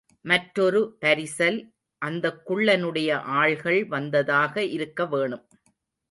[0.21, 1.57] மற்றொரு பரிசல்
[1.97, 3.09] அந்தக் குள்ளனுடைய
[3.13, 5.47] ஆள்கள் வந்ததாக இருக்க வேணும்.